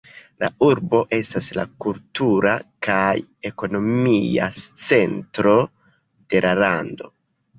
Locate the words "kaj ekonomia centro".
2.87-5.55